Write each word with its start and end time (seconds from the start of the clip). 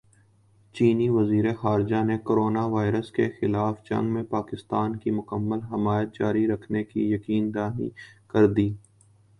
چینی 0.75 1.07
وزیرخارجہ 1.17 2.01
نے 2.07 2.17
کورونا 2.27 2.63
وائرس 2.73 3.07
کےخلاف 3.15 3.75
جنگ 3.89 4.07
میں 4.13 4.23
پاکستان 4.35 4.89
کی 5.01 5.11
مکمل 5.19 5.59
حمایت 5.71 6.09
جاری 6.19 6.43
رکھنے 6.47 6.83
کی 6.83 7.01
یقین 7.13 7.53
دہانی 7.53 7.89
کرادی 8.29 8.69